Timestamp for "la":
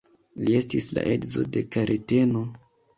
0.99-1.05